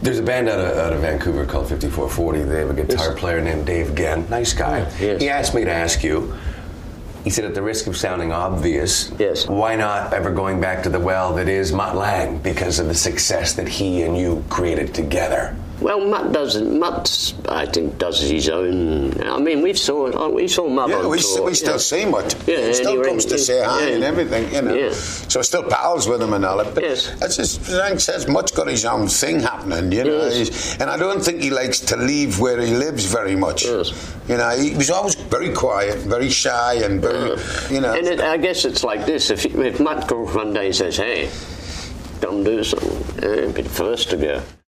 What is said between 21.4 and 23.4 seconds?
we still yeah. see Mutt. Yeah, he still comes to